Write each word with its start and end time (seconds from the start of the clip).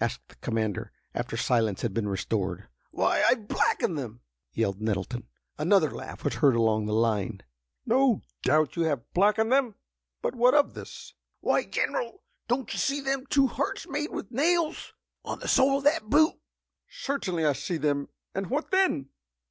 asked 0.00 0.26
the 0.30 0.34
commander, 0.36 0.90
after 1.14 1.36
silence 1.36 1.82
had 1.82 1.92
been 1.92 2.08
restored. 2.08 2.68
"Why, 2.90 3.22
I've 3.22 3.48
blacked 3.48 3.82
them!" 3.82 4.22
yelled 4.54 4.80
Nettleton. 4.80 5.28
Another 5.58 5.90
laugh 5.90 6.24
was 6.24 6.36
heard 6.36 6.56
along 6.56 6.86
the 6.86 6.94
line. 6.94 7.42
"No 7.84 8.22
doubt 8.42 8.76
you 8.76 8.84
have 8.84 9.12
blacked 9.12 9.36
them. 9.36 9.74
But 10.22 10.36
what 10.36 10.54
of 10.54 10.72
this?" 10.72 11.12
"Why, 11.40 11.64
General, 11.64 12.22
don't 12.48 12.72
you 12.72 12.78
see 12.78 13.02
them 13.02 13.26
two 13.26 13.46
hearts 13.46 13.86
made 13.86 14.10
with 14.10 14.30
nails, 14.32 14.94
on 15.22 15.40
the 15.40 15.48
sole 15.48 15.76
of 15.76 15.84
that 15.84 16.08
boot?" 16.08 16.32
"Certainly 16.88 17.44
I 17.44 17.52
see 17.52 17.76
them. 17.76 18.08
And 18.34 18.46
what 18.46 18.70
then?" 18.70 19.10